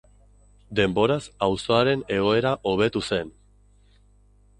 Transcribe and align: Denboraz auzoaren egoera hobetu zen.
Denboraz 0.77 1.19
auzoaren 1.47 2.01
egoera 2.15 2.55
hobetu 2.71 3.03
zen. 3.11 3.31